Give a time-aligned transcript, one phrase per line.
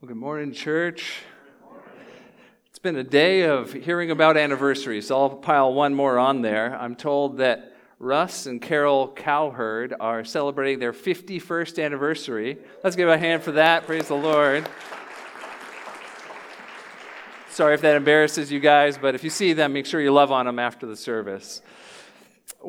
[0.00, 1.22] Well, good morning, church.
[2.70, 6.78] It's been a day of hearing about anniversaries, I'll pile one more on there.
[6.80, 12.58] I'm told that Russ and Carol Cowherd are celebrating their 51st anniversary.
[12.84, 13.86] Let's give a hand for that.
[13.86, 14.68] Praise the Lord.
[17.50, 20.30] Sorry if that embarrasses you guys, but if you see them, make sure you love
[20.30, 21.60] on them after the service.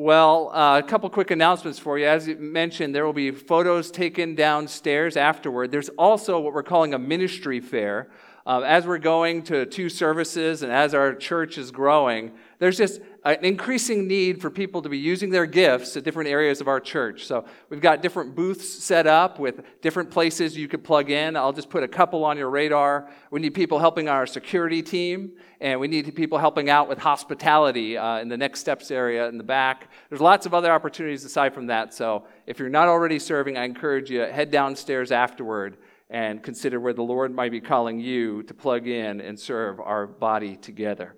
[0.00, 2.06] Well, uh, a couple quick announcements for you.
[2.06, 5.70] As you mentioned, there will be photos taken downstairs afterward.
[5.70, 8.08] There's also what we're calling a ministry fair.
[8.46, 13.02] Uh, as we're going to two services and as our church is growing, there's just
[13.24, 16.80] an increasing need for people to be using their gifts at different areas of our
[16.80, 17.26] church.
[17.26, 21.36] So we've got different booths set up with different places you could plug in.
[21.36, 23.10] I'll just put a couple on your radar.
[23.30, 27.98] We need people helping our security team, and we need people helping out with hospitality
[27.98, 29.90] uh, in the next steps area in the back.
[30.08, 31.92] There's lots of other opportunities aside from that.
[31.92, 35.76] So if you're not already serving, I encourage you head downstairs afterward
[36.08, 40.06] and consider where the Lord might be calling you to plug in and serve our
[40.06, 41.14] body together.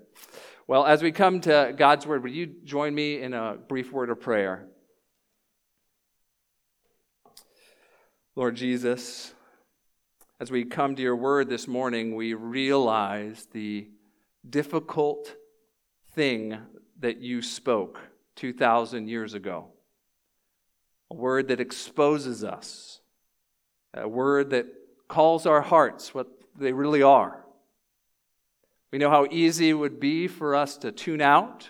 [0.69, 4.11] Well, as we come to God's word, would you join me in a brief word
[4.11, 4.69] of prayer?
[8.37, 9.35] Lord Jesus,
[10.39, 13.89] as we come to your word this morning, we realize the
[14.49, 15.35] difficult
[16.15, 16.57] thing
[17.01, 17.99] that you spoke
[18.37, 19.67] 2,000 years ago.
[21.11, 23.01] A word that exposes us,
[23.93, 24.67] a word that
[25.09, 27.42] calls our hearts what they really are.
[28.93, 31.69] We know how easy it would be for us to tune out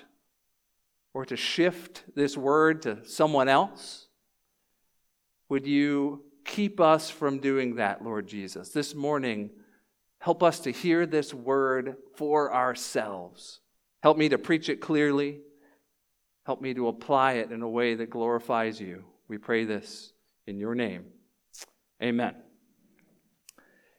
[1.14, 4.08] or to shift this word to someone else.
[5.48, 8.70] Would you keep us from doing that, Lord Jesus?
[8.70, 9.50] This morning,
[10.18, 13.60] help us to hear this word for ourselves.
[14.02, 15.40] Help me to preach it clearly.
[16.44, 19.04] Help me to apply it in a way that glorifies you.
[19.28, 20.12] We pray this
[20.48, 21.04] in your name.
[22.02, 22.34] Amen.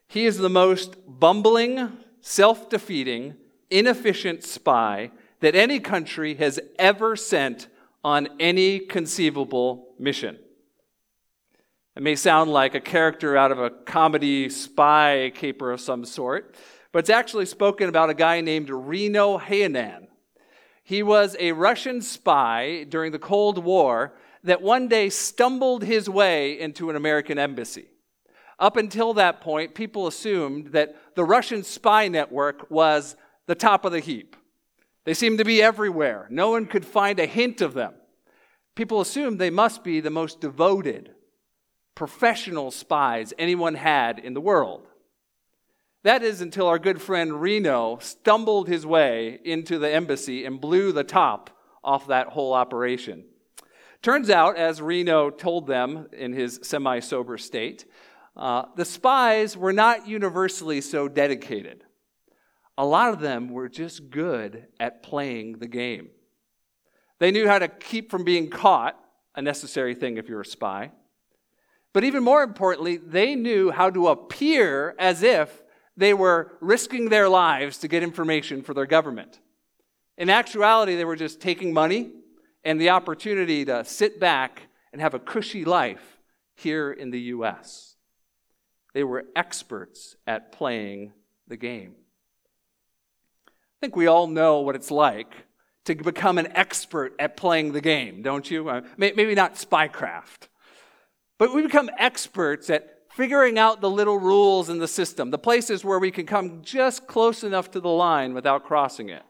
[0.08, 3.36] He is the most bumbling, self defeating,
[3.70, 7.68] inefficient spy that any country has ever sent
[8.04, 10.40] on any conceivable mission.
[11.96, 16.56] It may sound like a character out of a comedy spy caper of some sort,
[16.92, 20.08] but it's actually spoken about a guy named Reno Hayhanen.
[20.82, 26.60] He was a Russian spy during the Cold War that one day stumbled his way
[26.60, 27.88] into an American embassy.
[28.64, 33.92] Up until that point, people assumed that the Russian spy network was the top of
[33.92, 34.38] the heap.
[35.04, 36.28] They seemed to be everywhere.
[36.30, 37.94] No one could find a hint of them.
[38.74, 41.14] People assumed they must be the most devoted,
[41.94, 44.88] professional spies anyone had in the world.
[46.04, 50.94] That is until our good friend Reno stumbled his way into the embassy and blew
[50.94, 51.50] the top
[51.84, 53.26] off that whole operation.
[54.02, 57.84] Turns out, as Reno told them in his semi sober state,
[58.36, 61.84] uh, the spies were not universally so dedicated.
[62.78, 66.10] A lot of them were just good at playing the game.
[67.20, 69.00] They knew how to keep from being caught,
[69.36, 70.92] a necessary thing if you're a spy.
[71.94, 75.62] But even more importantly, they knew how to appear as if
[75.96, 79.40] they were risking their lives to get information for their government.
[80.18, 82.12] In actuality, they were just taking money
[82.64, 86.20] and the opportunity to sit back and have a cushy life
[86.56, 87.93] here in the U.S.
[88.94, 91.14] They were experts at playing
[91.48, 91.96] the game.
[93.48, 95.34] I think we all know what it's like
[95.86, 98.70] to become an expert at playing the game, don't you?
[98.70, 100.48] Uh, maybe not spycraft,
[101.38, 105.84] but we become experts at figuring out the little rules in the system, the places
[105.84, 109.24] where we can come just close enough to the line without crossing it.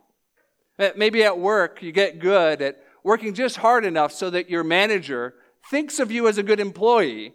[0.78, 4.64] Uh, maybe at work, you get good at working just hard enough so that your
[4.64, 5.34] manager
[5.70, 7.34] thinks of you as a good employee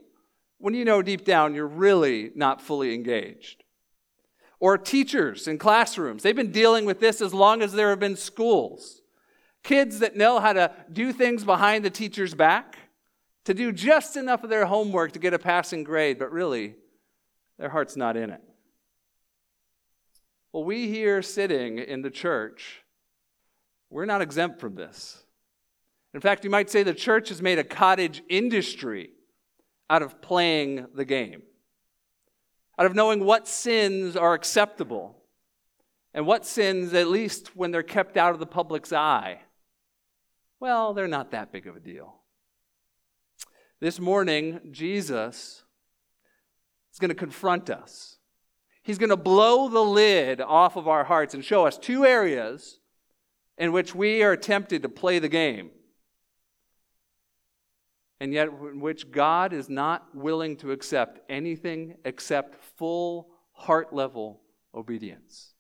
[0.59, 3.65] when you know deep down you're really not fully engaged.
[4.61, 8.17] Or teachers in classrooms, they've been dealing with this as long as there have been
[8.17, 9.03] schools.
[9.63, 12.77] Kids that know how to do things behind the teacher's back,
[13.45, 16.75] to do just enough of their homework to get a passing grade, but really,
[17.59, 18.43] their heart's not in it.
[20.53, 22.83] Well, we here sitting in the church,
[23.91, 25.23] we're not exempt from this.
[26.15, 29.11] In fact, you might say the church has made a cottage industry
[29.91, 31.43] out of playing the game,
[32.79, 35.17] out of knowing what sins are acceptable
[36.15, 39.41] and what sins, at least when they're kept out of the public's eye,
[40.61, 42.15] well, they're not that big of a deal.
[43.81, 45.63] This morning, Jesus
[46.93, 48.19] is going to confront us.
[48.83, 52.81] He's going to blow the lid off of our hearts and show us two areas
[53.57, 55.71] in which we are tempted to play the game
[58.21, 64.41] and yet in which God is not willing to accept anything except full, heart level
[64.75, 65.55] obedience.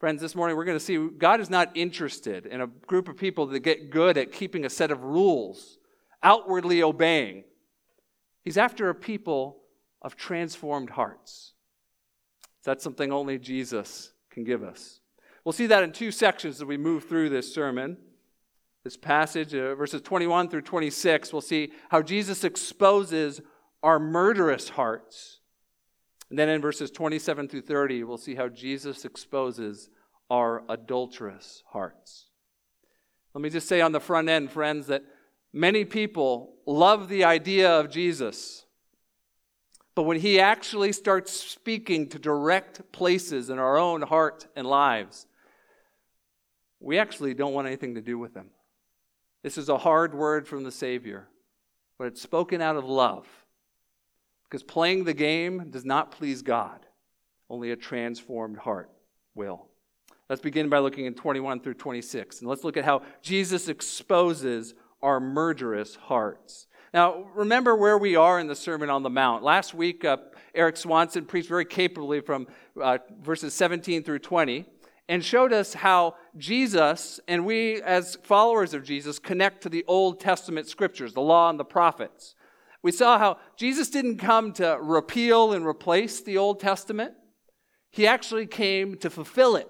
[0.00, 3.16] Friends, this morning we're going to see God is not interested in a group of
[3.16, 5.78] people that get good at keeping a set of rules,
[6.22, 7.44] outwardly obeying.
[8.42, 9.62] He's after a people
[10.02, 11.54] of transformed hearts.
[12.64, 15.00] That's something only Jesus can give us.
[15.44, 17.96] We'll see that in two sections as we move through this sermon.
[18.84, 23.40] This passage, uh, verses 21 through 26, we'll see how Jesus exposes
[23.82, 25.40] our murderous hearts.
[26.28, 29.88] And then in verses 27 through 30, we'll see how Jesus exposes
[30.30, 32.26] our adulterous hearts.
[33.32, 35.02] Let me just say on the front end, friends, that
[35.50, 38.66] many people love the idea of Jesus.
[39.94, 45.26] But when he actually starts speaking to direct places in our own heart and lives,
[46.80, 48.50] we actually don't want anything to do with him.
[49.44, 51.28] This is a hard word from the Savior,
[51.98, 53.26] but it's spoken out of love.
[54.44, 56.86] Because playing the game does not please God,
[57.50, 58.90] only a transformed heart
[59.34, 59.66] will.
[60.30, 64.72] Let's begin by looking in 21 through 26, and let's look at how Jesus exposes
[65.02, 66.66] our murderous hearts.
[66.94, 69.42] Now, remember where we are in the Sermon on the Mount.
[69.42, 70.16] Last week, uh,
[70.54, 72.46] Eric Swanson preached very capably from
[72.80, 74.64] uh, verses 17 through 20
[75.08, 80.20] and showed us how Jesus and we, as followers of Jesus, connect to the Old
[80.20, 82.34] Testament scriptures, the law and the prophets.
[82.82, 87.14] We saw how Jesus didn't come to repeal and replace the Old Testament,
[87.90, 89.68] he actually came to fulfill it.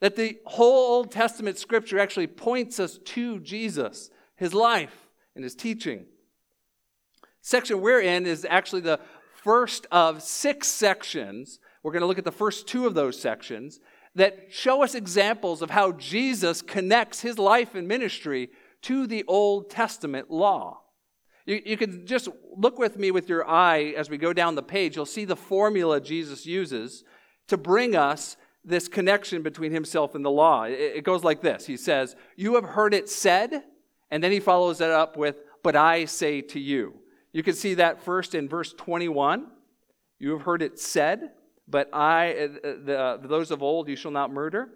[0.00, 5.54] That the whole Old Testament scripture actually points us to Jesus, his life, and his
[5.54, 6.06] teaching.
[7.40, 9.00] Section we're in is actually the
[9.42, 11.58] first of six sections.
[11.82, 13.80] We're going to look at the first two of those sections
[14.14, 18.50] that show us examples of how Jesus connects his life and ministry
[18.82, 20.80] to the Old Testament law.
[21.46, 24.62] You, you can just look with me with your eye as we go down the
[24.62, 24.96] page.
[24.96, 27.04] You'll see the formula Jesus uses
[27.48, 30.64] to bring us this connection between himself and the law.
[30.64, 33.64] It, it goes like this He says, You have heard it said,
[34.10, 36.94] and then he follows it up with, But I say to you.
[37.32, 39.46] You can see that first in verse 21.
[40.18, 41.30] You have heard it said,
[41.70, 42.48] but I, uh,
[42.84, 44.70] the, uh, those of old, you shall not murder.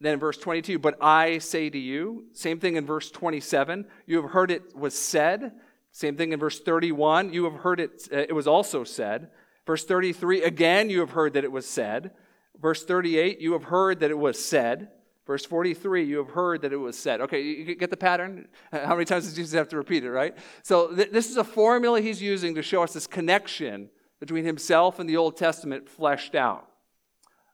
[0.00, 2.26] Then in verse 22, but I say to you.
[2.32, 3.86] Same thing in verse 27.
[4.06, 5.52] You have heard it was said.
[5.92, 7.32] Same thing in verse 31.
[7.32, 9.30] You have heard it, uh, it was also said.
[9.64, 12.10] Verse 33, again, you have heard that it was said.
[12.60, 14.88] Verse 38, you have heard that it was said.
[15.24, 17.20] Verse 43, you have heard that it was said.
[17.20, 18.48] Okay, you get the pattern?
[18.72, 20.36] How many times does Jesus have to repeat it, right?
[20.64, 23.88] So th- this is a formula he's using to show us this connection
[24.22, 26.68] between himself and the Old Testament fleshed out.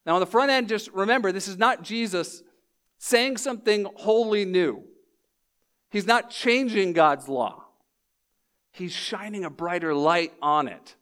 [0.04, 2.42] Now, on the front end, just remember this is not Jesus
[2.98, 4.82] saying something wholly new.
[5.90, 7.64] He's not changing God's law,
[8.70, 10.94] He's shining a brighter light on it.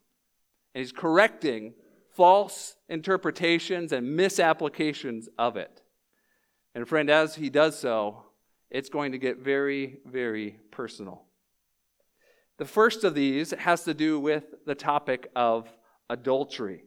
[0.73, 1.75] And He's correcting
[2.15, 5.83] false interpretations and misapplications of it.
[6.77, 8.23] And, friend, as He does so,
[8.71, 11.25] it's going to get very, very personal.
[12.59, 15.69] The first of these has to do with the topic of
[16.09, 16.85] adultery.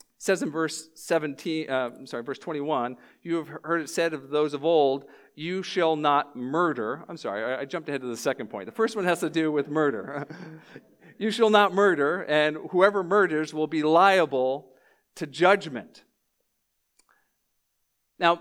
[0.00, 4.30] It says in verse 17, uh, sorry, verse 21, you have heard it said of
[4.30, 5.04] those of old,
[5.36, 7.04] you shall not murder.
[7.08, 8.66] I'm sorry, I jumped ahead to the second point.
[8.66, 10.26] The first one has to do with murder.
[11.18, 14.70] you shall not murder, and whoever murders will be liable
[15.16, 16.04] to judgment.
[18.18, 18.40] Now,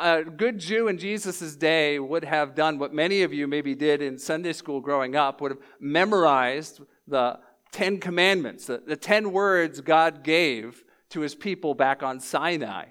[0.00, 4.00] a good Jew in Jesus' day would have done what many of you maybe did
[4.00, 7.40] in Sunday school growing up, would have memorized the
[7.72, 12.86] Ten Commandments, the, the ten words God gave to his people back on Sinai.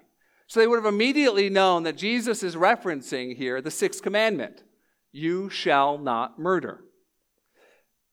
[0.48, 4.64] So they would have immediately known that Jesus is referencing here the sixth commandment
[5.12, 6.82] you shall not murder.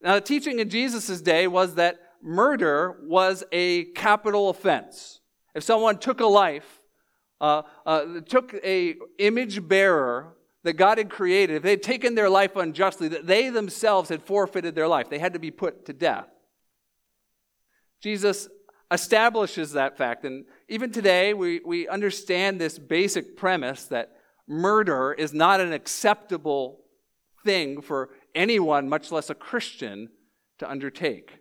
[0.00, 5.20] Now, the teaching in Jesus' day was that murder was a capital offense.
[5.54, 6.80] If someone took a life,
[7.40, 12.30] uh, uh, took a image bearer that God had created, if they had taken their
[12.30, 15.92] life unjustly, that they themselves had forfeited their life, they had to be put to
[15.92, 16.26] death.
[18.02, 18.48] Jesus
[18.90, 20.24] establishes that fact.
[20.24, 24.12] And even today, we, we understand this basic premise that
[24.46, 26.80] murder is not an acceptable
[27.44, 30.08] thing for anyone, much less a Christian,
[30.58, 31.38] to undertake.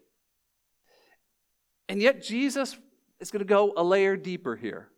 [1.88, 2.78] And yet, Jesus
[3.20, 4.90] is going to go a layer deeper here.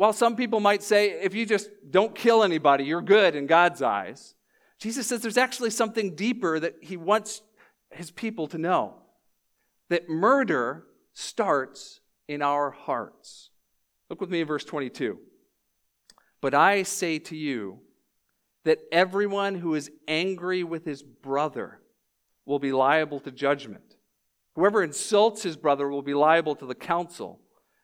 [0.00, 3.82] While some people might say, if you just don't kill anybody, you're good in God's
[3.82, 4.34] eyes,
[4.78, 7.42] Jesus says there's actually something deeper that he wants
[7.90, 8.94] his people to know
[9.90, 13.50] that murder starts in our hearts.
[14.08, 15.18] Look with me in verse 22.
[16.40, 17.80] But I say to you
[18.64, 21.82] that everyone who is angry with his brother
[22.46, 23.96] will be liable to judgment.
[24.54, 27.39] Whoever insults his brother will be liable to the council,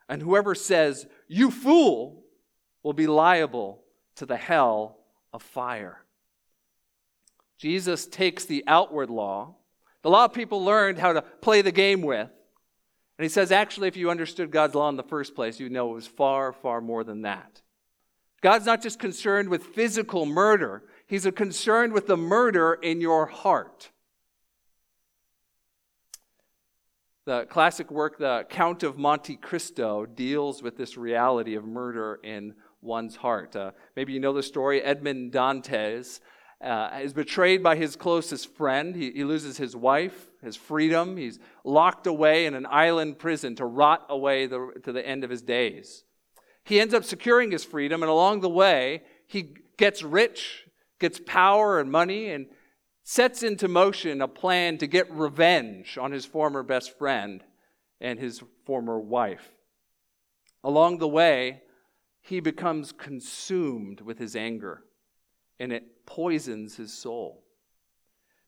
[0.08, 2.24] and whoever says, You fool,
[2.82, 3.82] will be liable
[4.16, 4.98] to the hell
[5.32, 6.04] of fire.
[7.58, 9.56] Jesus takes the outward law,
[10.02, 12.30] the law people learned how to play the game with,
[13.18, 15.90] and he says, actually, if you understood God's law in the first place, you'd know
[15.90, 17.62] it was far, far more than that.
[18.42, 23.90] God's not just concerned with physical murder, He's concerned with the murder in your heart.
[27.26, 32.54] The classic work, The Count of Monte Cristo, deals with this reality of murder in
[32.80, 33.56] one's heart.
[33.56, 34.80] Uh, maybe you know the story.
[34.80, 36.20] Edmond Dantes
[36.60, 38.94] uh, is betrayed by his closest friend.
[38.94, 41.16] He, he loses his wife, his freedom.
[41.16, 45.30] He's locked away in an island prison to rot away the, to the end of
[45.30, 46.04] his days.
[46.62, 50.68] He ends up securing his freedom, and along the way, he gets rich,
[51.00, 52.46] gets power and money, and
[53.08, 57.44] sets into motion a plan to get revenge on his former best friend
[58.00, 59.52] and his former wife.
[60.64, 61.62] Along the way,
[62.20, 64.82] he becomes consumed with his anger,
[65.60, 67.44] and it poisons his soul.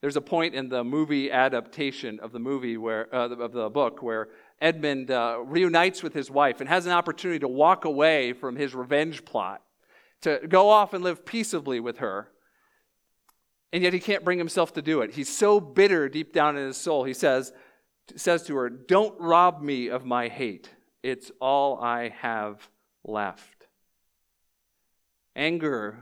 [0.01, 4.03] There's a point in the movie adaptation of the movie where uh, of the book
[4.03, 4.27] where
[4.61, 8.75] Edmond uh, reunites with his wife and has an opportunity to walk away from his
[8.75, 9.63] revenge plot,
[10.23, 12.33] to go off and live peaceably with her.
[13.73, 15.15] And yet he can't bring himself to do it.
[15.15, 17.05] He's so bitter deep down in his soul.
[17.05, 17.53] He says,
[18.17, 20.71] says to her, Don't rob me of my hate.
[21.03, 22.69] It's all I have
[23.05, 23.67] left.
[25.37, 25.99] Anger,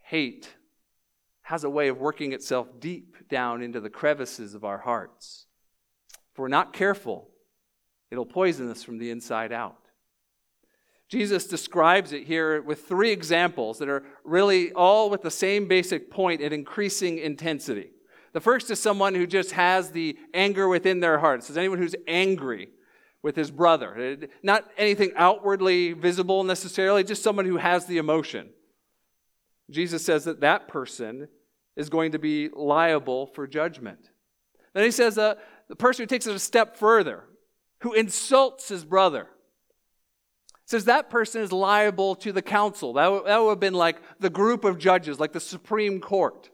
[0.00, 0.48] hate,
[1.42, 5.46] has a way of working itself deep down into the crevices of our hearts.
[6.32, 7.28] If we're not careful,
[8.10, 9.79] it'll poison us from the inside out.
[11.10, 16.08] Jesus describes it here with three examples that are really all with the same basic
[16.08, 17.90] point at increasing intensity.
[18.32, 21.40] The first is someone who just has the anger within their heart.
[21.40, 22.68] It says anyone who's angry
[23.22, 24.18] with his brother.
[24.44, 28.50] Not anything outwardly visible necessarily, just someone who has the emotion.
[29.68, 31.26] Jesus says that that person
[31.76, 34.10] is going to be liable for judgment.
[34.74, 35.34] Then he says uh,
[35.68, 37.24] the person who takes it a step further,
[37.80, 39.26] who insults his brother,
[40.70, 42.92] says that person is liable to the council.
[42.92, 46.48] That, w- that would have been like the group of judges, like the Supreme Court.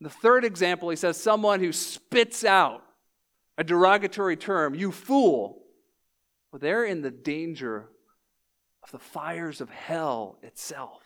[0.00, 2.82] The third example, he says someone who spits out
[3.56, 5.62] a derogatory term, you fool.
[6.50, 7.88] Well, they're in the danger
[8.82, 11.03] of the fires of hell itself.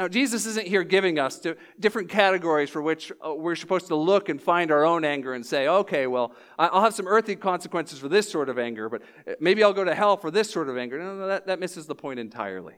[0.00, 1.46] Now, Jesus isn't here giving us
[1.78, 5.44] different categories for which uh, we're supposed to look and find our own anger and
[5.44, 9.32] say, okay, well, I'll have some earthly consequences for this sort of anger, but uh,
[9.40, 10.98] maybe I'll go to hell for this sort of anger.
[10.98, 12.76] No, no, that, that misses the point entirely.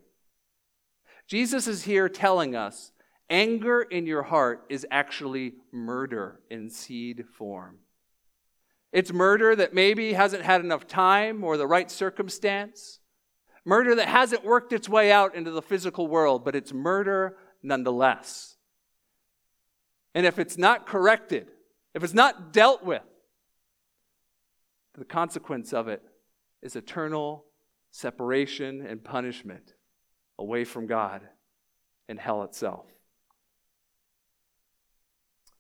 [1.28, 2.90] Jesus is here telling us
[3.30, 7.78] anger in your heart is actually murder in seed form.
[8.92, 12.98] It's murder that maybe hasn't had enough time or the right circumstance.
[13.64, 18.56] Murder that hasn't worked its way out into the physical world, but it's murder nonetheless.
[20.14, 21.48] And if it's not corrected,
[21.94, 23.02] if it's not dealt with,
[24.98, 26.02] the consequence of it
[26.60, 27.44] is eternal
[27.90, 29.74] separation and punishment
[30.38, 31.22] away from God
[32.08, 32.86] and hell itself.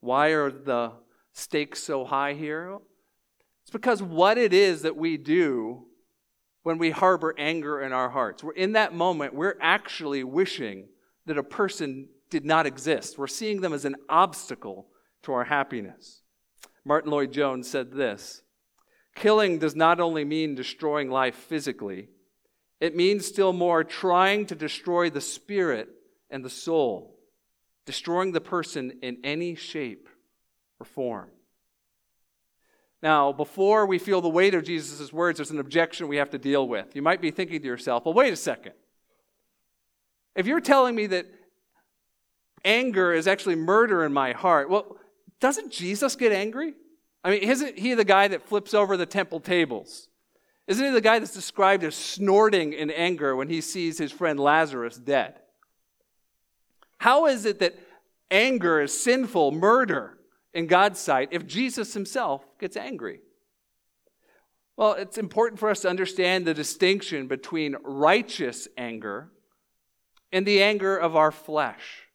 [0.00, 0.92] Why are the
[1.32, 2.78] stakes so high here?
[3.62, 5.86] It's because what it is that we do
[6.62, 8.42] when we harbor anger in our hearts.
[8.42, 10.88] We're in that moment, we're actually wishing
[11.26, 13.18] that a person did not exist.
[13.18, 14.86] We're seeing them as an obstacle
[15.22, 16.22] to our happiness.
[16.84, 18.42] Martyn Lloyd-Jones said this
[19.14, 22.08] Killing does not only mean destroying life physically,
[22.80, 25.88] it means still more trying to destroy the spirit
[26.30, 27.18] and the soul,
[27.86, 30.08] destroying the person in any shape
[30.80, 31.30] or form.
[33.02, 36.38] Now, before we feel the weight of Jesus' words, there's an objection we have to
[36.38, 36.94] deal with.
[36.94, 38.72] You might be thinking to yourself, well, wait a second.
[40.36, 41.26] If you're telling me that
[42.64, 44.96] anger is actually murder in my heart, well,
[45.40, 46.74] doesn't Jesus get angry?
[47.24, 50.08] I mean, isn't he the guy that flips over the temple tables?
[50.68, 54.38] Isn't he the guy that's described as snorting in anger when he sees his friend
[54.38, 55.34] Lazarus dead?
[56.98, 57.76] How is it that
[58.30, 60.18] anger is sinful, murder?
[60.54, 63.20] In God's sight if Jesus himself gets angry?
[64.76, 69.30] Well, it's important for us to understand the distinction between righteous anger
[70.32, 72.08] and the anger of our flesh.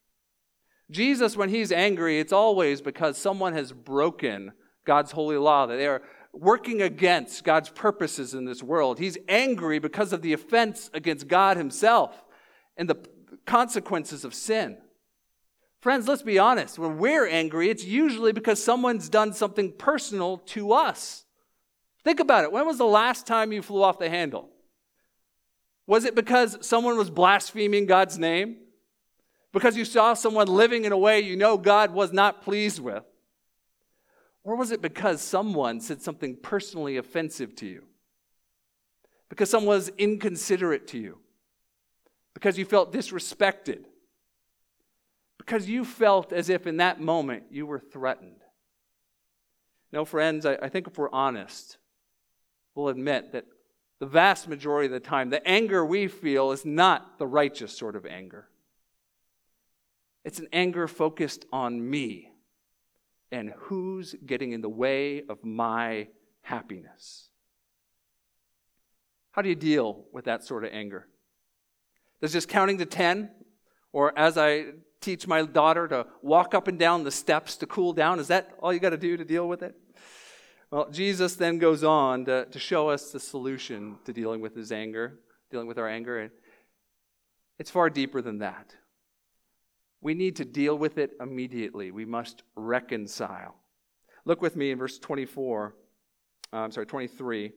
[0.90, 4.54] Jesus, when he's angry, it's always because someone has broken
[4.86, 6.02] God's holy law, that they are
[6.34, 9.00] working against God's purposes in this world.
[9.00, 12.24] He's angry because of the offense against God himself
[12.78, 12.98] and the
[13.46, 14.78] consequences of sin.
[15.80, 16.80] Friends, let's be honest.
[16.80, 21.26] When we're angry, it's usually because someone's done something personal to us.
[22.04, 22.52] Think about it.
[22.52, 24.50] When was the last time you flew off the handle?
[25.86, 28.58] Was it because someone was blaspheming God's name?
[29.54, 33.04] Because you saw someone living in a way you know God was not pleased with?
[34.44, 37.84] Or was it because someone said something personally offensive to you?
[39.30, 41.18] Because someone was inconsiderate to you?
[42.34, 43.86] Because you felt disrespected?
[45.48, 48.42] Because you felt as if in that moment you were threatened?
[49.94, 51.78] No, friends, I, I think if we're honest,
[52.76, 53.46] we'll admit that
[54.00, 57.96] the vast majority of the time, the anger we feel is not the righteous sort
[57.96, 58.50] of anger.
[60.26, 62.34] It's an anger focused on me
[63.32, 66.10] and who's getting in the way of my
[66.42, 67.30] happiness.
[69.32, 71.08] How do you deal with that sort of anger?
[72.20, 73.30] Does just counting to 10,
[73.94, 74.66] or as I
[75.02, 78.52] teach my daughter to walk up and down the steps to cool down, is that
[78.60, 79.76] all you got to do to deal with it?
[80.72, 84.72] Well, Jesus then goes on to, to show us the solution to dealing with his
[84.72, 86.30] anger, dealing with our anger.
[87.58, 88.76] It's far deeper than that.
[90.02, 91.92] We need to deal with it immediately.
[91.92, 93.56] We must reconcile.
[94.26, 95.74] Look with me in verse 24.
[96.52, 97.54] Uh, I'm sorry, 23.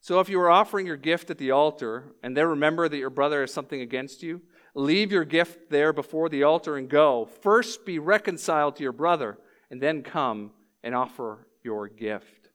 [0.00, 3.10] So if you are offering your gift at the altar and there remember that your
[3.10, 4.40] brother has something against you,
[4.78, 7.28] leave your gift there before the altar and go.
[7.42, 9.36] First be reconciled to your brother
[9.70, 10.52] and then come
[10.84, 12.50] and offer your gift.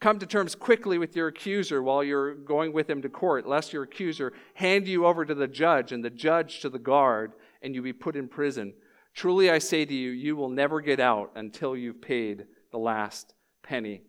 [0.00, 3.72] Come to terms quickly with your accuser while you're going with him to court, lest
[3.72, 7.32] your accuser hand you over to the judge and the judge to the guard,
[7.62, 8.72] and you be put in prison.
[9.14, 13.34] Truly I say to you, you will never get out until you've paid the last
[13.62, 14.02] penny.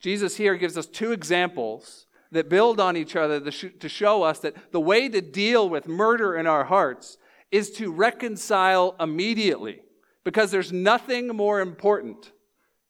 [0.00, 2.05] Jesus here gives us two examples
[2.36, 6.36] that build on each other to show us that the way to deal with murder
[6.36, 7.18] in our hearts
[7.50, 9.80] is to reconcile immediately
[10.24, 12.32] because there's nothing more important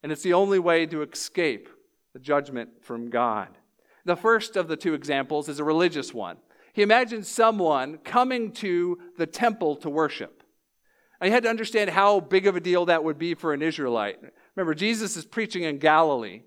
[0.03, 1.69] and it's the only way to escape
[2.13, 3.49] the judgment from God.
[4.05, 6.37] The first of the two examples is a religious one.
[6.73, 10.43] He imagines someone coming to the temple to worship.
[11.21, 14.19] I had to understand how big of a deal that would be for an Israelite.
[14.55, 16.43] Remember, Jesus is preaching in Galilee.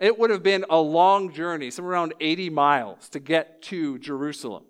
[0.00, 4.64] It would have been a long journey, somewhere around 80 miles, to get to Jerusalem.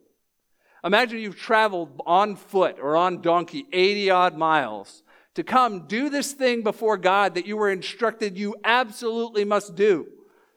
[0.82, 6.32] Imagine you've traveled on foot or on donkey 80 odd miles to come do this
[6.32, 10.08] thing before God that you were instructed you absolutely must do.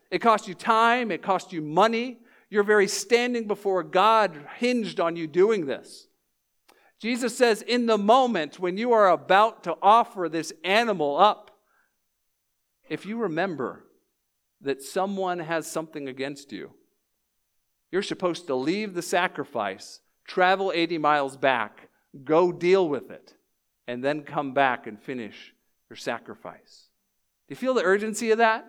[0.09, 2.19] It cost you time, it cost you money.
[2.49, 6.07] Your very standing before God hinged on you doing this.
[6.99, 11.51] Jesus says, in the moment when you are about to offer this animal up,
[12.89, 13.82] if you remember
[14.63, 16.71] that someone has something against you,
[17.91, 21.89] you're supposed to leave the sacrifice, travel 80 miles back,
[22.23, 23.35] go deal with it
[23.87, 25.53] and then come back and finish
[25.89, 26.87] your sacrifice.
[27.47, 28.65] Do you feel the urgency of that?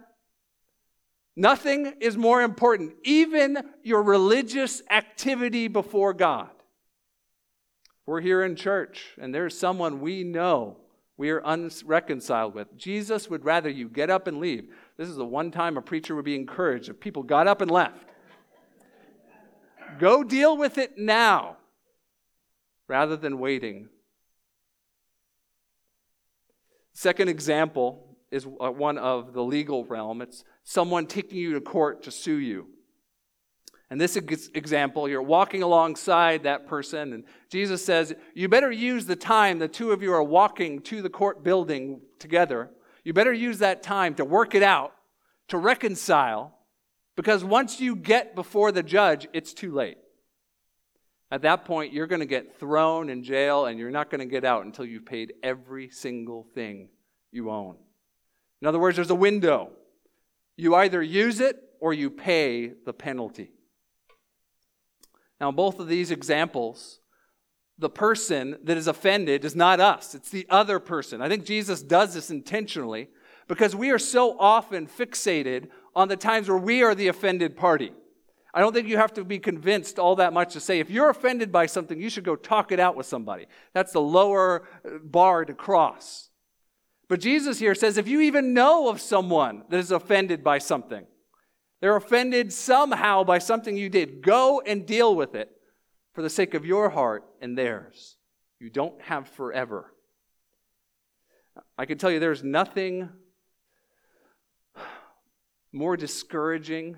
[1.36, 6.50] Nothing is more important, even your religious activity before God.
[8.06, 10.76] We're here in church, and there's someone we know
[11.16, 12.76] we are unreconciled with.
[12.76, 14.68] Jesus would rather you get up and leave.
[14.96, 17.70] This is the one time a preacher would be encouraged if people got up and
[17.70, 18.08] left.
[19.98, 21.56] Go deal with it now
[22.88, 23.88] rather than waiting
[26.94, 30.22] Second example is uh, one of the legal realm.
[30.22, 32.68] It's someone taking you to court to sue you.
[33.90, 39.16] And this example, you're walking alongside that person, and Jesus says, You better use the
[39.16, 42.70] time the two of you are walking to the court building together.
[43.04, 44.94] You better use that time to work it out,
[45.48, 46.58] to reconcile,
[47.16, 49.98] because once you get before the judge, it's too late.
[51.30, 54.26] At that point, you're going to get thrown in jail and you're not going to
[54.26, 56.88] get out until you've paid every single thing
[57.30, 57.76] you own.
[58.62, 59.70] In other words, there's a window.
[60.56, 63.50] You either use it or you pay the penalty.
[65.40, 67.00] Now, both of these examples,
[67.78, 71.20] the person that is offended is not us, it's the other person.
[71.20, 73.08] I think Jesus does this intentionally
[73.48, 77.92] because we are so often fixated on the times where we are the offended party.
[78.52, 81.10] I don't think you have to be convinced all that much to say if you're
[81.10, 83.46] offended by something, you should go talk it out with somebody.
[83.72, 86.30] That's the lower uh, bar to cross.
[87.08, 91.04] But Jesus here says if you even know of someone that is offended by something,
[91.80, 95.50] they're offended somehow by something you did, go and deal with it
[96.14, 98.16] for the sake of your heart and theirs.
[98.58, 99.92] You don't have forever.
[101.76, 103.08] I can tell you there's nothing
[105.72, 106.96] more discouraging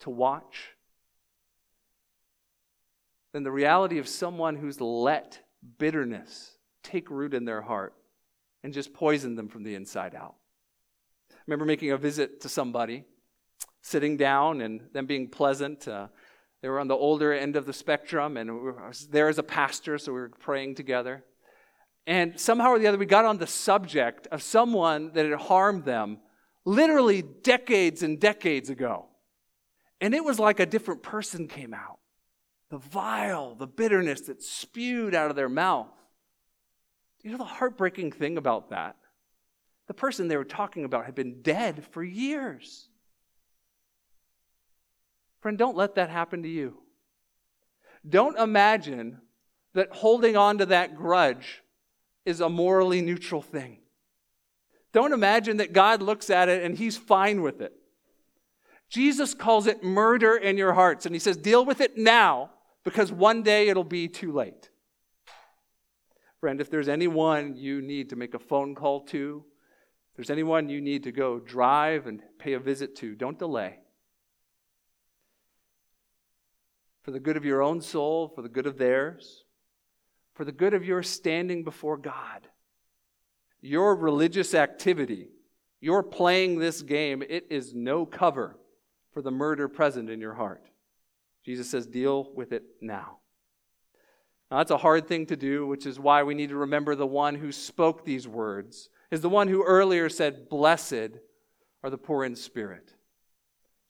[0.00, 0.70] to watch
[3.32, 5.40] than the reality of someone who's let
[5.78, 7.94] bitterness take root in their heart
[8.62, 10.34] and just poison them from the inside out.
[11.30, 13.04] I remember making a visit to somebody,
[13.82, 15.86] sitting down and them being pleasant.
[15.86, 16.08] Uh,
[16.64, 19.98] they were on the older end of the spectrum, and was there as a pastor,
[19.98, 21.22] so we were praying together.
[22.06, 25.84] And somehow or the other, we got on the subject of someone that had harmed
[25.84, 26.20] them
[26.64, 29.08] literally decades and decades ago.
[30.00, 31.98] And it was like a different person came out.
[32.70, 35.92] The vile, the bitterness that spewed out of their mouth.
[37.22, 38.96] You know the heartbreaking thing about that?
[39.86, 42.88] The person they were talking about had been dead for years.
[45.44, 46.78] Friend, don't let that happen to you.
[48.08, 49.20] Don't imagine
[49.74, 51.62] that holding on to that grudge
[52.24, 53.80] is a morally neutral thing.
[54.94, 57.74] Don't imagine that God looks at it and he's fine with it.
[58.88, 62.48] Jesus calls it murder in your hearts, and he says, deal with it now
[62.82, 64.70] because one day it'll be too late.
[66.40, 69.44] Friend, if there's anyone you need to make a phone call to,
[70.12, 73.80] if there's anyone you need to go drive and pay a visit to, don't delay.
[77.04, 79.44] For the good of your own soul, for the good of theirs,
[80.34, 82.48] for the good of your standing before God.
[83.60, 85.28] Your religious activity,
[85.80, 88.58] your playing this game, it is no cover
[89.12, 90.64] for the murder present in your heart.
[91.44, 93.18] Jesus says, deal with it now.
[94.50, 97.06] Now, that's a hard thing to do, which is why we need to remember the
[97.06, 101.18] one who spoke these words is the one who earlier said, Blessed
[101.82, 102.94] are the poor in spirit.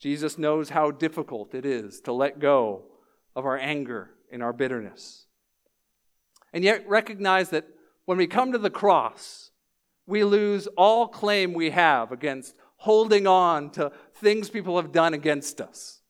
[0.00, 2.84] Jesus knows how difficult it is to let go
[3.36, 5.26] of our anger and our bitterness.
[6.52, 7.66] And yet recognize that
[8.04, 9.50] when we come to the cross,
[10.06, 15.60] we lose all claim we have against holding on to things people have done against
[15.60, 16.00] us.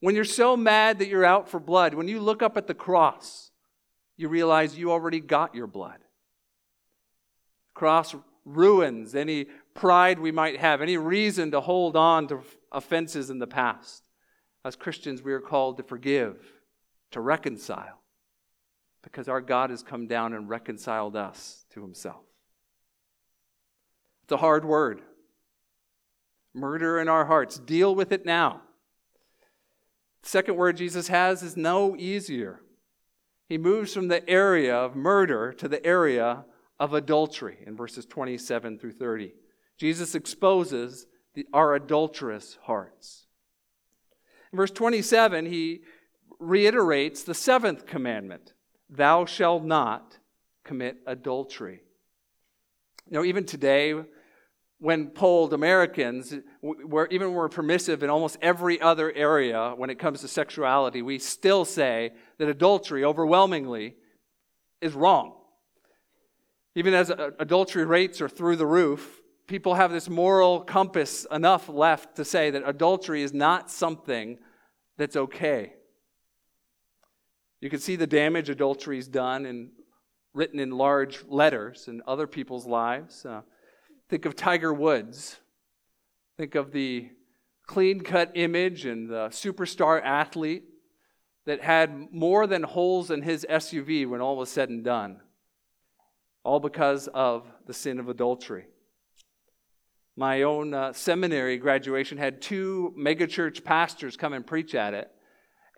[0.00, 2.74] When you're so mad that you're out for blood, when you look up at the
[2.74, 3.50] cross,
[4.16, 5.98] you realize you already got your blood.
[5.98, 12.40] The cross ruins any pride we might have, any reason to hold on to
[12.72, 14.02] offenses in the past.
[14.64, 16.36] As Christians, we are called to forgive,
[17.10, 18.00] to reconcile,
[19.02, 22.24] because our God has come down and reconciled us to himself.
[24.24, 25.00] It's a hard word.
[26.54, 27.58] Murder in our hearts.
[27.58, 28.62] Deal with it now.
[30.22, 32.60] The second word Jesus has is no easier.
[33.48, 36.44] He moves from the area of murder to the area
[36.78, 39.32] of adultery in verses 27 through 30.
[39.78, 43.26] Jesus exposes the, our adulterous hearts.
[44.52, 45.80] In verse 27, he
[46.38, 48.52] reiterates the seventh commandment
[48.90, 50.18] Thou shalt not
[50.64, 51.82] commit adultery.
[53.10, 53.94] Know, even today,
[54.80, 60.20] when polled Americans, we're, even we're permissive in almost every other area when it comes
[60.20, 63.96] to sexuality, we still say that adultery overwhelmingly
[64.80, 65.34] is wrong.
[66.74, 71.68] Even as uh, adultery rates are through the roof, people have this moral compass enough
[71.68, 74.38] left to say that adultery is not something
[74.96, 75.72] that's okay.
[77.60, 79.70] You can see the damage adultery's done and
[80.32, 83.26] written in large letters in other people's lives.
[83.26, 83.42] Uh,
[84.08, 85.38] Think of Tiger Woods.
[86.38, 87.10] Think of the
[87.66, 90.64] clean cut image and the superstar athlete
[91.44, 95.20] that had more than holes in his SUV when all was said and done,
[96.42, 98.66] all because of the sin of adultery.
[100.16, 105.10] My own uh, seminary graduation had two megachurch pastors come and preach at it.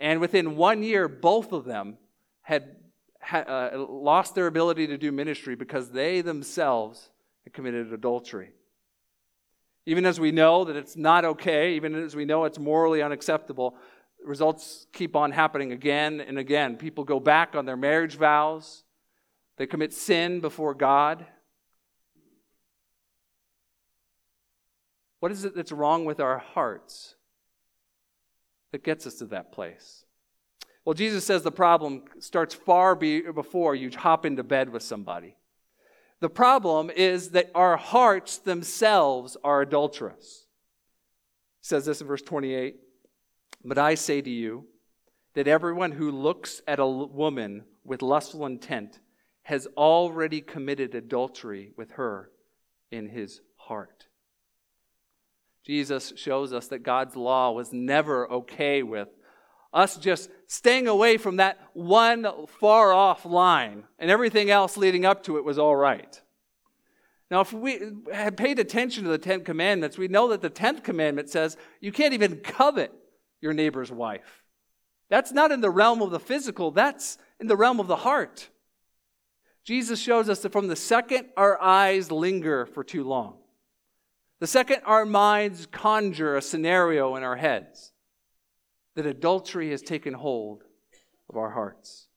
[0.00, 1.98] And within one year, both of them
[2.40, 2.76] had,
[3.20, 7.10] had uh, lost their ability to do ministry because they themselves
[7.44, 8.50] had committed adultery.
[9.84, 13.76] Even as we know that it's not okay, even as we know it's morally unacceptable,
[14.24, 16.76] results keep on happening again and again.
[16.76, 18.84] People go back on their marriage vows,
[19.58, 21.26] they commit sin before God.
[25.18, 27.16] What is it that's wrong with our hearts
[28.72, 30.04] that gets us to that place?
[30.84, 35.36] Well, Jesus says the problem starts far before you hop into bed with somebody.
[36.20, 40.46] The problem is that our hearts themselves are adulterous.
[41.60, 42.76] He says this in verse 28
[43.64, 44.66] But I say to you
[45.34, 49.00] that everyone who looks at a woman with lustful intent
[49.42, 52.30] has already committed adultery with her
[52.90, 54.06] in his heart.
[55.70, 59.06] Jesus shows us that God's law was never okay with
[59.72, 62.26] us just staying away from that one
[62.58, 66.20] far off line, and everything else leading up to it was all right.
[67.30, 67.78] Now, if we
[68.12, 71.92] had paid attention to the Ten Commandments, we know that the Tenth Commandment says you
[71.92, 72.92] can't even covet
[73.40, 74.42] your neighbor's wife.
[75.08, 78.48] That's not in the realm of the physical, that's in the realm of the heart.
[79.62, 83.36] Jesus shows us that from the second our eyes linger for too long,
[84.40, 87.92] the second our minds conjure a scenario in our heads,
[88.96, 90.64] that adultery has taken hold
[91.28, 92.08] of our hearts.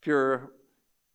[0.00, 0.50] If you're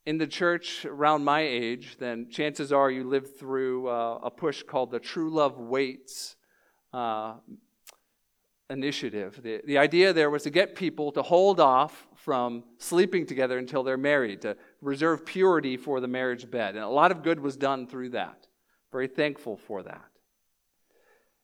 [0.06, 4.64] in the church around my age, then chances are you lived through uh, a push
[4.64, 6.36] called the True Love Waits
[6.94, 7.36] uh,
[8.70, 9.40] initiative.
[9.44, 13.84] The, the idea there was to get people to hold off from sleeping together until
[13.84, 16.76] they're married, to reserve purity for the marriage bed.
[16.76, 18.48] And a lot of good was done through that.
[18.92, 20.12] Very thankful for that.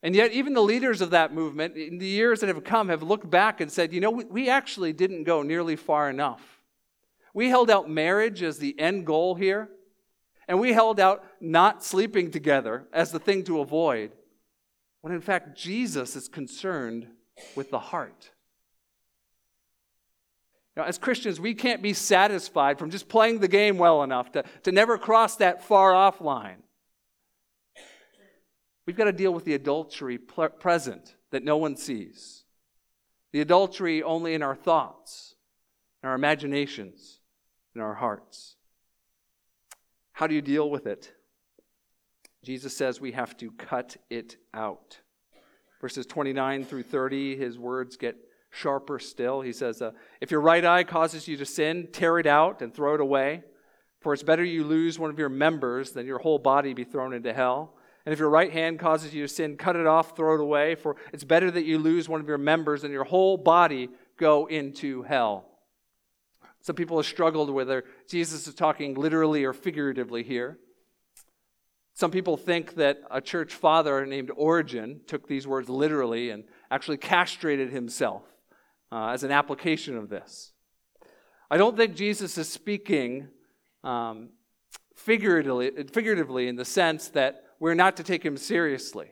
[0.04, 3.02] And yet, even the leaders of that movement, in the years that have come, have
[3.02, 6.62] looked back and said, you know, we, actually didn't go nearly far enough.
[7.34, 9.70] We held out marriage as the end goal here,
[10.48, 14.12] and we held out not sleeping together as the thing to avoid,
[15.02, 17.08] when in fact, Jesus is concerned
[17.56, 18.32] with the heart.
[20.76, 24.44] Now, as Christians, we can't be satisfied from just playing the game well enough to,
[24.62, 26.62] to never cross that far off line.
[28.88, 32.46] We've got to deal with the adultery present that no one sees,
[33.34, 35.36] the adultery only in our thoughts,
[36.02, 37.20] in our imaginations,
[37.76, 38.56] in our hearts.
[40.14, 41.12] How do you deal with it?
[42.44, 45.00] Jesus says we have to cut it out.
[45.82, 48.16] Verses 29 through 30, his words get
[48.52, 49.42] sharper still.
[49.42, 52.74] He says, uh, If your right eye causes you to sin, tear it out and
[52.74, 53.44] throw it away.
[54.00, 57.14] For it's better you lose one of your members than your whole body be thrown
[57.14, 57.77] into hell.
[58.08, 60.76] And if your right hand causes you to sin, cut it off, throw it away,
[60.76, 64.46] for it's better that you lose one of your members than your whole body go
[64.46, 65.44] into hell.
[66.62, 70.58] Some people have struggled whether Jesus is talking literally or figuratively here.
[71.96, 77.00] Some people think that a church father named Origen took these words literally and actually
[77.00, 78.24] castrated himself
[78.90, 80.54] uh, as an application of this.
[81.52, 83.28] I don't think Jesus is speaking
[83.84, 84.30] um,
[84.96, 89.12] figuratively, figuratively in the sense that we're not to take him seriously.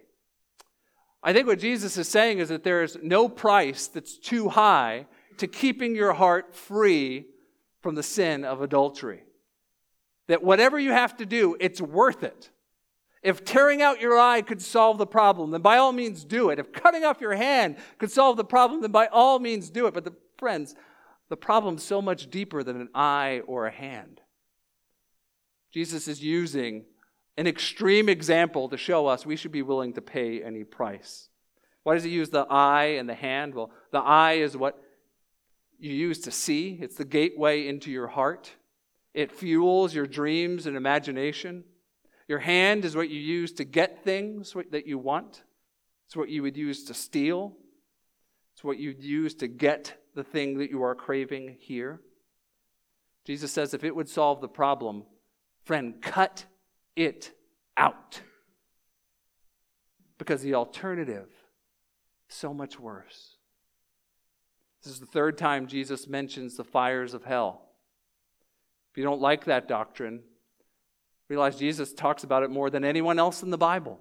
[1.23, 5.07] I think what Jesus is saying is that there is no price that's too high
[5.37, 7.25] to keeping your heart free
[7.81, 9.23] from the sin of adultery.
[10.27, 12.51] That whatever you have to do, it's worth it.
[13.23, 16.59] If tearing out your eye could solve the problem, then by all means do it.
[16.59, 19.95] If cutting off your hand could solve the problem, then by all means do it.
[19.95, 20.75] But the friends,
[21.29, 24.21] the problem's so much deeper than an eye or a hand.
[25.73, 26.85] Jesus is using
[27.37, 31.29] an extreme example to show us we should be willing to pay any price.
[31.83, 33.53] Why does he use the eye and the hand?
[33.53, 34.81] Well, the eye is what
[35.77, 38.51] you use to see, it's the gateway into your heart.
[39.13, 41.63] It fuels your dreams and imagination.
[42.27, 45.43] Your hand is what you use to get things that you want.
[46.05, 47.55] It's what you would use to steal.
[48.53, 52.01] It's what you'd use to get the thing that you are craving here.
[53.25, 55.03] Jesus says if it would solve the problem,
[55.63, 56.45] friend, cut
[56.95, 57.31] it
[57.77, 58.21] out.
[60.17, 61.27] Because the alternative
[62.29, 63.35] is so much worse.
[64.83, 67.61] This is the third time Jesus mentions the fires of hell.
[68.91, 70.21] If you don't like that doctrine,
[71.27, 73.99] realize Jesus talks about it more than anyone else in the Bible.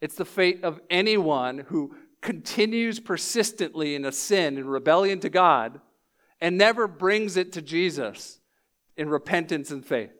[0.00, 5.80] It's the fate of anyone who continues persistently in a sin in rebellion to God
[6.40, 8.40] and never brings it to Jesus
[8.96, 10.19] in repentance and faith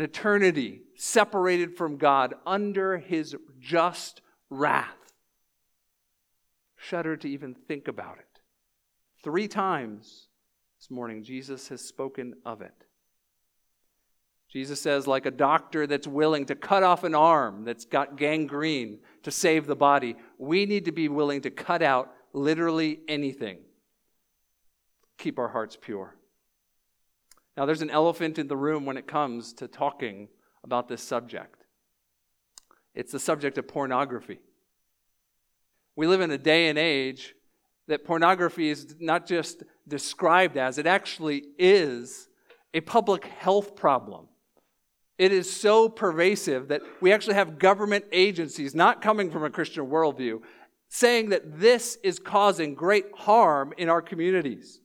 [0.00, 4.96] an eternity separated from God under his just wrath.
[6.78, 8.40] Shudder to even think about it.
[9.22, 10.28] Three times
[10.78, 12.72] this morning, Jesus has spoken of it.
[14.50, 19.00] Jesus says, like a doctor that's willing to cut off an arm that's got gangrene
[19.24, 23.58] to save the body, we need to be willing to cut out literally anything.
[25.18, 26.16] Keep our hearts pure.
[27.56, 30.28] Now, there's an elephant in the room when it comes to talking
[30.64, 31.64] about this subject.
[32.94, 34.38] It's the subject of pornography.
[35.96, 37.34] We live in a day and age
[37.88, 42.28] that pornography is not just described as, it actually is
[42.72, 44.28] a public health problem.
[45.18, 49.86] It is so pervasive that we actually have government agencies, not coming from a Christian
[49.86, 50.40] worldview,
[50.88, 54.80] saying that this is causing great harm in our communities.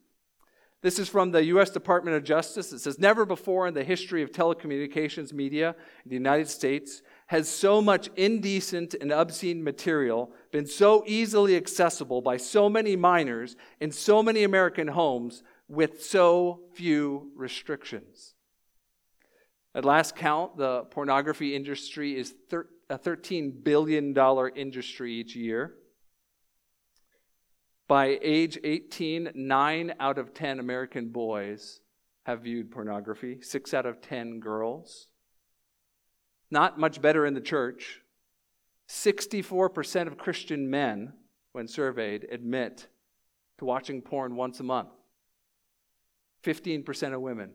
[0.86, 1.72] This is from the U.S.
[1.72, 2.72] Department of Justice.
[2.72, 5.70] It says Never before in the history of telecommunications media
[6.04, 12.22] in the United States has so much indecent and obscene material been so easily accessible
[12.22, 18.36] by so many minors in so many American homes with so few restrictions.
[19.74, 22.36] At last count, the pornography industry is
[22.92, 24.16] a $13 billion
[24.56, 25.78] industry each year.
[27.88, 31.82] By age 18, nine out of 10 American boys
[32.24, 35.08] have viewed pornography, six out of 10 girls.
[36.50, 38.02] Not much better in the church.
[38.90, 41.14] 64% of Christian men,
[41.52, 42.88] when surveyed, admit
[43.60, 44.90] to watching porn once a month.
[46.44, 47.52] 15% of women.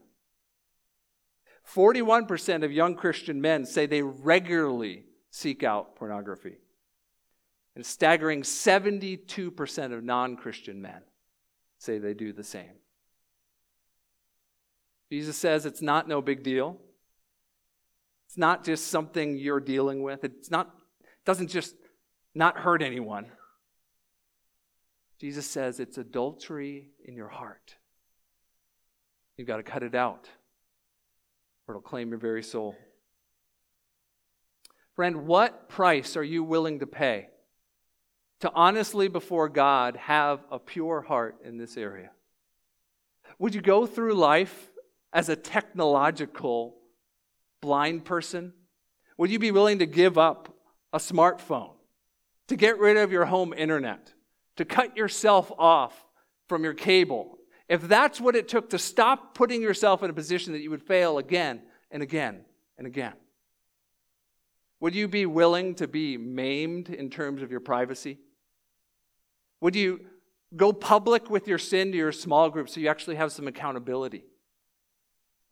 [1.73, 6.59] 41% of young Christian men say they regularly seek out pornography.
[7.77, 11.03] And staggering 72% of non Christian men
[11.79, 12.73] say they do the same.
[15.11, 16.79] Jesus says it's not no big deal.
[18.29, 20.25] It's not just something you're dealing with.
[20.25, 21.75] It's not it doesn't just
[22.35, 23.27] not hurt anyone.
[25.21, 27.77] Jesus says it's adultery in your heart.
[29.37, 30.29] You've got to cut it out,
[31.67, 32.77] or it'll claim your very soul.
[34.95, 37.29] Friend, what price are you willing to pay
[38.41, 42.11] to honestly before God have a pure heart in this area?
[43.39, 44.71] Would you go through life
[45.13, 46.77] as a technological
[47.61, 48.53] blind person?
[49.19, 50.55] Would you be willing to give up
[50.93, 51.73] a smartphone,
[52.49, 54.13] to get rid of your home internet,
[54.57, 55.95] to cut yourself off
[56.49, 57.39] from your cable?
[57.69, 60.83] If that's what it took to stop putting yourself in a position that you would
[60.83, 62.45] fail again and again
[62.79, 63.13] and again,
[64.81, 68.19] would you be willing to be maimed in terms of your privacy?
[69.61, 70.01] Would you
[70.57, 74.25] go public with your sin to your small group so you actually have some accountability?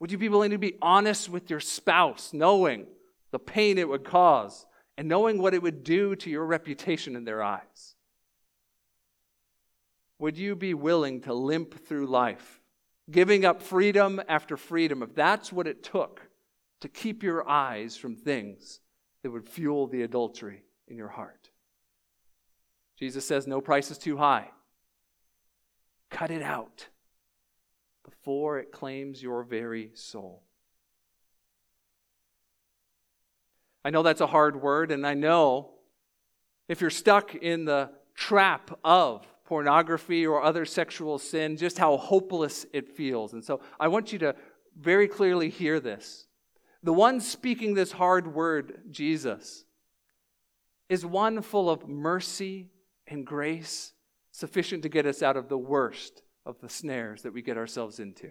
[0.01, 2.87] Would you be willing to be honest with your spouse, knowing
[3.31, 4.66] the pain it would cause
[4.97, 7.94] and knowing what it would do to your reputation in their eyes?
[10.18, 12.61] Would you be willing to limp through life,
[13.11, 16.29] giving up freedom after freedom, if that's what it took
[16.81, 18.81] to keep your eyes from things
[19.23, 21.47] that would fuel the adultery in your heart?
[22.98, 24.48] Jesus says, No price is too high.
[26.11, 26.88] Cut it out
[28.04, 30.42] before it claims your very soul.
[33.84, 35.70] I know that's a hard word, and I know
[36.68, 42.66] if you're stuck in the trap of pornography or other sexual sin, just how hopeless
[42.72, 43.32] it feels.
[43.32, 44.34] And so I want you to
[44.78, 46.26] very clearly hear this.
[46.82, 49.64] The one speaking this hard word, Jesus,
[50.88, 52.68] is one full of mercy
[53.09, 53.92] and grace,
[54.31, 57.99] sufficient to get us out of the worst of the snares that we get ourselves
[57.99, 58.31] into.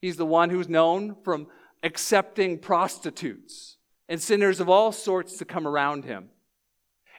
[0.00, 1.46] He's the one who's known from
[1.82, 3.76] accepting prostitutes
[4.08, 6.30] and sinners of all sorts to come around him.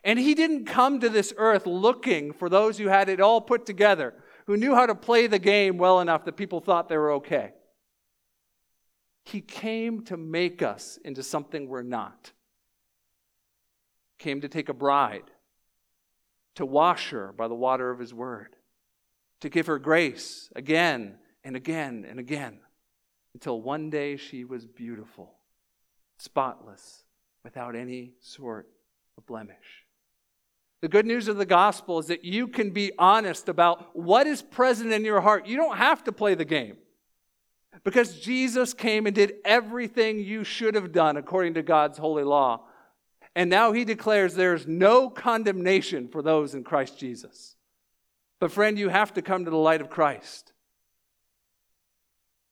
[0.03, 3.65] And he didn't come to this earth looking for those who had it all put
[3.65, 4.15] together,
[4.47, 7.53] who knew how to play the game well enough that people thought they were okay.
[9.23, 12.31] He came to make us into something we're not.
[14.17, 15.29] Came to take a bride,
[16.55, 18.55] to wash her by the water of his word,
[19.41, 22.59] to give her grace again and again and again
[23.33, 25.33] until one day she was beautiful,
[26.17, 27.03] spotless,
[27.43, 28.67] without any sort
[29.17, 29.85] of blemish.
[30.81, 34.41] The good news of the gospel is that you can be honest about what is
[34.41, 35.45] present in your heart.
[35.45, 36.77] You don't have to play the game
[37.83, 42.61] because Jesus came and did everything you should have done according to God's holy law.
[43.35, 47.55] And now he declares there's no condemnation for those in Christ Jesus.
[48.39, 50.51] But, friend, you have to come to the light of Christ.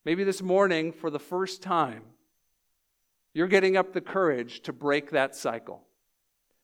[0.06, 2.04] Maybe this morning, for the first time,
[3.34, 5.84] you're getting up the courage to break that cycle.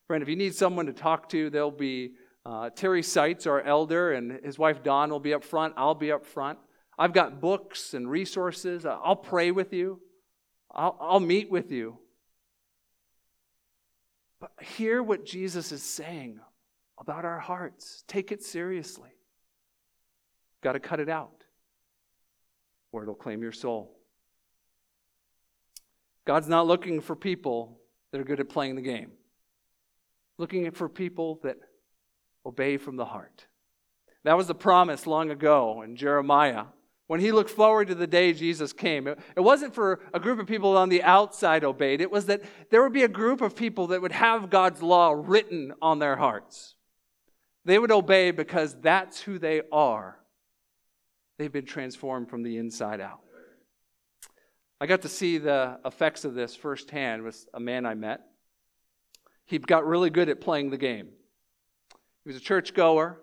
[0.07, 2.13] Friend, if you need someone to talk to, there'll be
[2.45, 5.73] uh, Terry Seitz, our elder, and his wife Dawn will be up front.
[5.75, 6.59] I'll be up front.
[6.97, 8.85] I've got books and resources.
[8.85, 9.99] I'll pray with you,
[10.71, 11.97] I'll, I'll meet with you.
[14.39, 16.39] But hear what Jesus is saying
[16.97, 18.03] about our hearts.
[18.07, 19.11] Take it seriously.
[20.61, 21.43] Got to cut it out,
[22.91, 23.95] or it'll claim your soul.
[26.25, 27.79] God's not looking for people
[28.11, 29.11] that are good at playing the game,
[30.37, 31.57] looking for people that
[32.45, 33.45] obey from the heart.
[34.23, 36.65] That was the promise long ago in Jeremiah
[37.07, 39.07] when he looked forward to the day Jesus came.
[39.07, 42.83] It, wasn't for a group of people on the outside obeyed, it was that there
[42.83, 46.75] would be a group of people that would have God's law written on their hearts.
[47.63, 50.19] They would obey because that's who they are
[51.37, 53.19] They've been transformed from the inside out.
[54.79, 58.21] I got to see the effects of this firsthand with a man I met.
[59.45, 61.09] He got really good at playing the game.
[62.23, 63.21] He was a churchgoer,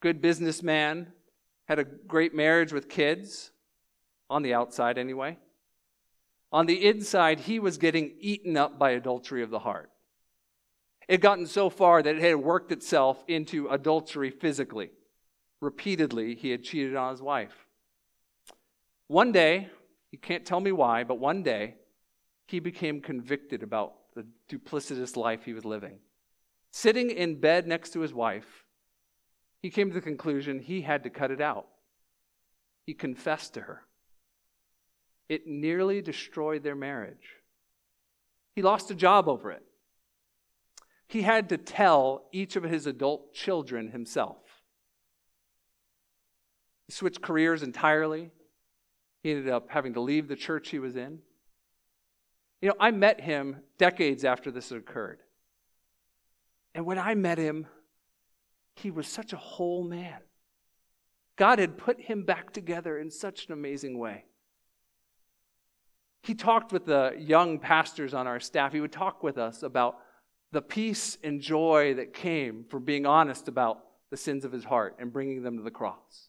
[0.00, 1.12] good businessman,
[1.66, 3.50] had a great marriage with kids,
[4.30, 5.38] on the outside anyway.
[6.52, 9.90] On the inside, he was getting eaten up by adultery of the heart.
[11.08, 14.90] It had gotten so far that it had worked itself into adultery physically.
[15.60, 17.66] Repeatedly, he had cheated on his wife.
[19.08, 19.68] One day,
[20.10, 21.74] he can't tell me why, but one day,
[22.46, 25.98] he became convicted about the duplicitous life he was living.
[26.70, 28.63] Sitting in bed next to his wife,
[29.64, 31.64] he came to the conclusion he had to cut it out.
[32.84, 33.80] He confessed to her.
[35.30, 37.36] It nearly destroyed their marriage.
[38.54, 39.62] He lost a job over it.
[41.08, 44.36] He had to tell each of his adult children himself.
[46.86, 48.32] He switched careers entirely.
[49.22, 51.20] He ended up having to leave the church he was in.
[52.60, 55.20] You know, I met him decades after this occurred.
[56.74, 57.66] And when I met him,
[58.76, 60.20] he was such a whole man.
[61.36, 64.24] God had put him back together in such an amazing way.
[66.22, 68.72] He talked with the young pastors on our staff.
[68.72, 69.98] He would talk with us about
[70.52, 74.96] the peace and joy that came from being honest about the sins of his heart
[74.98, 76.28] and bringing them to the cross.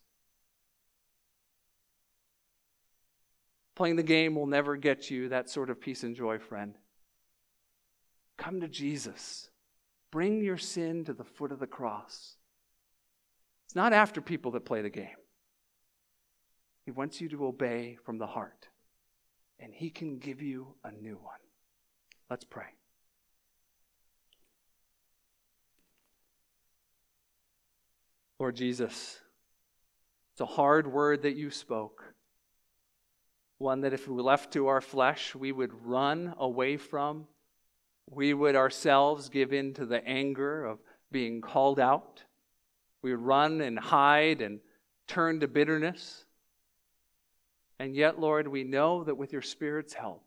[3.75, 6.75] Playing the game will never get you that sort of peace and joy, friend.
[8.37, 9.49] Come to Jesus.
[10.15, 12.37] Bring your sin to the foot of the cross.
[13.65, 15.17] It's not after people that play the game.
[16.85, 18.69] He wants you to obey from the heart,
[19.59, 21.41] and He can give you a new one.
[22.29, 22.67] Let's pray.
[28.39, 29.19] Lord Jesus,
[30.31, 32.13] it's a hard word that you spoke.
[33.57, 37.27] One that if we left to our flesh, we would run away from
[38.07, 40.79] we would ourselves give in to the anger of
[41.11, 42.23] being called out.
[43.01, 44.59] We run and hide and
[45.07, 46.25] turn to bitterness.
[47.79, 50.23] And yet, Lord, we know that with your Spirit's help,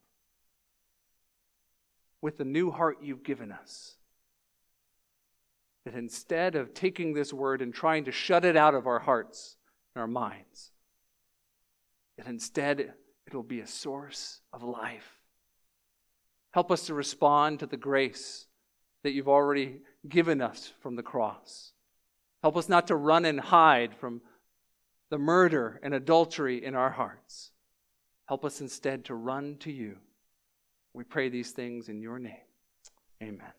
[2.20, 3.96] with the new heart you've given us,
[5.84, 9.56] that instead of taking this word and trying to shut it out of our hearts
[9.94, 10.72] and our minds,
[12.18, 12.92] that instead
[13.26, 15.17] it'll be a source of life
[16.58, 18.46] Help us to respond to the grace
[19.04, 21.70] that you've already given us from the cross.
[22.42, 24.20] Help us not to run and hide from
[25.08, 27.52] the murder and adultery in our hearts.
[28.26, 29.98] Help us instead to run to you.
[30.94, 32.34] We pray these things in your name.
[33.22, 33.52] Amen.